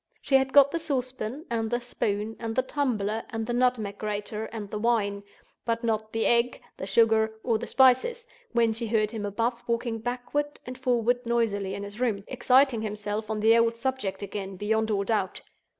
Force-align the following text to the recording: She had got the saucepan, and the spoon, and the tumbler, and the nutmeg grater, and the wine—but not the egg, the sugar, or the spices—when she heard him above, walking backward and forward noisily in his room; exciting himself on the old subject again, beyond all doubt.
She 0.19 0.33
had 0.37 0.51
got 0.51 0.71
the 0.71 0.79
saucepan, 0.79 1.45
and 1.51 1.69
the 1.69 1.79
spoon, 1.79 2.35
and 2.39 2.55
the 2.55 2.63
tumbler, 2.63 3.21
and 3.29 3.45
the 3.45 3.53
nutmeg 3.53 3.99
grater, 3.99 4.45
and 4.47 4.67
the 4.71 4.79
wine—but 4.79 5.83
not 5.83 6.11
the 6.11 6.25
egg, 6.25 6.59
the 6.77 6.87
sugar, 6.87 7.35
or 7.43 7.59
the 7.59 7.67
spices—when 7.67 8.73
she 8.73 8.87
heard 8.87 9.11
him 9.11 9.27
above, 9.27 9.63
walking 9.67 9.99
backward 9.99 10.59
and 10.65 10.75
forward 10.79 11.23
noisily 11.27 11.75
in 11.75 11.83
his 11.83 11.99
room; 11.99 12.23
exciting 12.27 12.81
himself 12.81 13.29
on 13.29 13.41
the 13.41 13.55
old 13.55 13.77
subject 13.77 14.23
again, 14.23 14.55
beyond 14.55 14.89
all 14.89 15.03
doubt. 15.03 15.41